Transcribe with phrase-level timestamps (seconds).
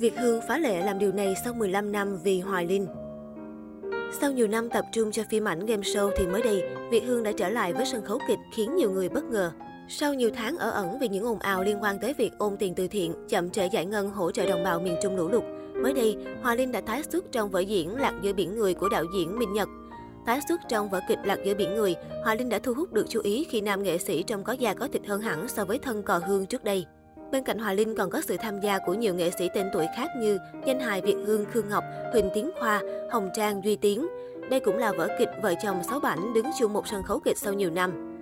[0.00, 2.86] Việt Hương phá lệ làm điều này sau 15 năm vì Hoài Linh.
[4.20, 7.22] Sau nhiều năm tập trung cho phim ảnh game show thì mới đây, Việt Hương
[7.22, 9.52] đã trở lại với sân khấu kịch khiến nhiều người bất ngờ.
[9.88, 12.74] Sau nhiều tháng ở ẩn vì những ồn ào liên quan tới việc ôn tiền
[12.74, 15.44] từ thiện, chậm trễ giải ngân hỗ trợ đồng bào miền Trung lũ lụt,
[15.82, 18.88] mới đây, Hoài Linh đã tái xuất trong vở diễn Lạc giữa biển người của
[18.88, 19.68] đạo diễn Minh Nhật.
[20.26, 21.94] Tái xuất trong vở kịch Lạc giữa biển người,
[22.24, 24.74] Hoài Linh đã thu hút được chú ý khi nam nghệ sĩ trông có da
[24.74, 26.86] có thịt hơn hẳn so với thân cò hương trước đây.
[27.32, 29.86] Bên cạnh Hòa Linh còn có sự tham gia của nhiều nghệ sĩ tên tuổi
[29.96, 34.06] khác như danh hài Việt Hương Khương Ngọc, Huỳnh Tiến Khoa, Hồng Trang Duy Tiến.
[34.50, 37.38] Đây cũng là vở kịch vợ chồng Sáu Bảnh đứng chung một sân khấu kịch
[37.38, 38.18] sau nhiều năm.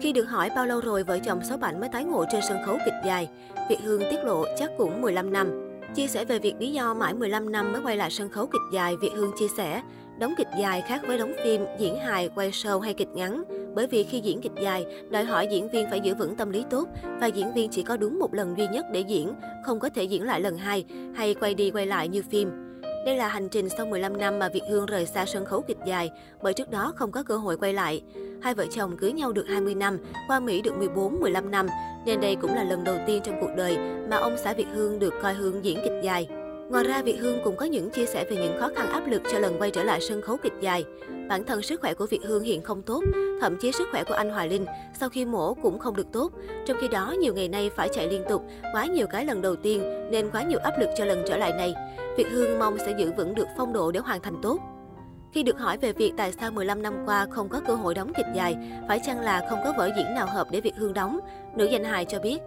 [0.00, 2.58] Khi được hỏi bao lâu rồi vợ chồng Sáu Bảnh mới tái ngộ trên sân
[2.66, 3.28] khấu kịch dài,
[3.68, 5.70] Việt Hương tiết lộ chắc cũng 15 năm.
[5.94, 8.72] Chia sẻ về việc lý do mãi 15 năm mới quay lại sân khấu kịch
[8.72, 9.82] dài, Việt Hương chia sẻ,
[10.18, 13.44] đóng kịch dài khác với đóng phim, diễn hài, quay show hay kịch ngắn.
[13.74, 16.64] Bởi vì khi diễn kịch dài, đòi hỏi diễn viên phải giữ vững tâm lý
[16.70, 16.88] tốt
[17.20, 19.34] và diễn viên chỉ có đúng một lần duy nhất để diễn,
[19.64, 20.84] không có thể diễn lại lần hai
[21.14, 22.50] hay quay đi quay lại như phim.
[23.06, 25.76] Đây là hành trình sau 15 năm mà Việt Hương rời xa sân khấu kịch
[25.86, 26.10] dài,
[26.42, 28.02] bởi trước đó không có cơ hội quay lại.
[28.42, 29.98] Hai vợ chồng cưới nhau được 20 năm,
[30.28, 31.66] qua Mỹ được 14-15 năm,
[32.06, 33.78] nên đây cũng là lần đầu tiên trong cuộc đời
[34.10, 36.28] mà ông xã Việt Hương được coi Hương diễn kịch dài.
[36.70, 39.22] Ngoài ra, Việt Hương cũng có những chia sẻ về những khó khăn áp lực
[39.32, 40.84] cho lần quay trở lại sân khấu kịch dài.
[41.28, 43.04] Bản thân sức khỏe của Việt Hương hiện không tốt,
[43.40, 44.66] thậm chí sức khỏe của anh Hoài Linh
[45.00, 46.32] sau khi mổ cũng không được tốt.
[46.66, 49.56] Trong khi đó, nhiều ngày nay phải chạy liên tục, quá nhiều cái lần đầu
[49.56, 51.74] tiên nên quá nhiều áp lực cho lần trở lại này.
[52.16, 54.58] Việt Hương mong sẽ giữ vững được phong độ để hoàn thành tốt.
[55.32, 58.12] Khi được hỏi về việc tại sao 15 năm qua không có cơ hội đóng
[58.16, 58.56] kịch dài,
[58.88, 61.20] phải chăng là không có vở diễn nào hợp để Việt Hương đóng,
[61.56, 62.38] nữ danh hài cho biết,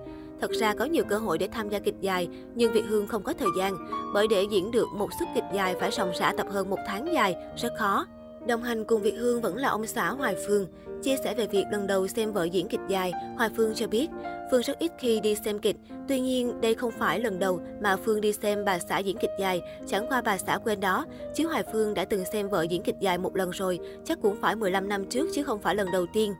[0.41, 3.23] Thật ra có nhiều cơ hội để tham gia kịch dài, nhưng Việt Hương không
[3.23, 3.73] có thời gian,
[4.13, 7.13] bởi để diễn được một suất kịch dài phải sòng sả tập hơn một tháng
[7.13, 8.05] dài, rất khó.
[8.47, 10.67] Đồng hành cùng Việt Hương vẫn là ông xã Hoài Phương.
[11.03, 14.07] Chia sẻ về việc lần đầu xem vợ diễn kịch dài, Hoài Phương cho biết,
[14.51, 15.75] Phương rất ít khi đi xem kịch.
[16.07, 19.29] Tuy nhiên, đây không phải lần đầu mà Phương đi xem bà xã diễn kịch
[19.39, 21.05] dài, chẳng qua bà xã quên đó.
[21.35, 24.35] Chứ Hoài Phương đã từng xem vợ diễn kịch dài một lần rồi, chắc cũng
[24.41, 26.33] phải 15 năm trước chứ không phải lần đầu tiên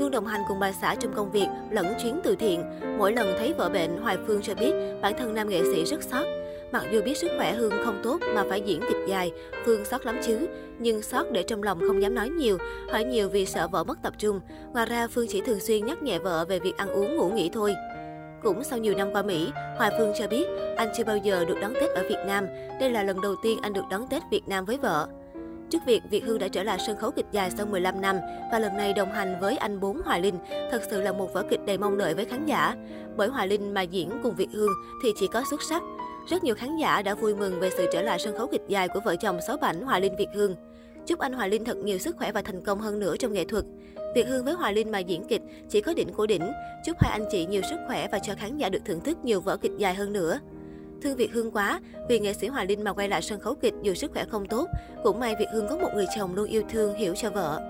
[0.00, 2.64] luôn đồng hành cùng bà xã trong công việc lẫn chuyến từ thiện.
[2.98, 6.02] Mỗi lần thấy vợ bệnh, Hoài Phương cho biết bản thân nam nghệ sĩ rất
[6.02, 6.24] sót.
[6.72, 9.32] Mặc dù biết sức khỏe Hương không tốt mà phải diễn kịch dài,
[9.64, 10.48] Phương sót lắm chứ.
[10.78, 12.58] Nhưng sót để trong lòng không dám nói nhiều,
[12.92, 14.40] hỏi nhiều vì sợ vợ mất tập trung.
[14.72, 17.50] Ngoài ra, Phương chỉ thường xuyên nhắc nhẹ vợ về việc ăn uống ngủ nghỉ
[17.52, 17.74] thôi.
[18.42, 21.56] Cũng sau nhiều năm qua Mỹ, Hoài Phương cho biết anh chưa bao giờ được
[21.60, 22.46] đón Tết ở Việt Nam.
[22.80, 25.08] Đây là lần đầu tiên anh được đón Tết Việt Nam với vợ.
[25.70, 28.16] Trước việc Việt Hương đã trở lại sân khấu kịch dài sau 15 năm
[28.52, 30.34] và lần này đồng hành với anh bốn Hoài Linh,
[30.70, 32.74] thật sự là một vở kịch đầy mong đợi với khán giả.
[33.16, 34.70] Bởi Hoài Linh mà diễn cùng Việt Hương
[35.02, 35.82] thì chỉ có xuất sắc.
[36.30, 38.88] Rất nhiều khán giả đã vui mừng về sự trở lại sân khấu kịch dài
[38.88, 40.56] của vợ chồng sáu bảnh Hòa Linh Việt Hương.
[41.06, 43.44] Chúc anh Hòa Linh thật nhiều sức khỏe và thành công hơn nữa trong nghệ
[43.44, 43.64] thuật.
[44.14, 46.52] Việt Hương với Hòa Linh mà diễn kịch chỉ có đỉnh của đỉnh.
[46.86, 49.40] Chúc hai anh chị nhiều sức khỏe và cho khán giả được thưởng thức nhiều
[49.40, 50.40] vở kịch dài hơn nữa.
[51.02, 53.74] Thương Việt Hương quá, vì nghệ sĩ Hòa Linh mà quay lại sân khấu kịch
[53.82, 54.68] dù sức khỏe không tốt.
[55.04, 57.60] Cũng may Việt Hương có một người chồng luôn yêu thương, hiểu cho vợ.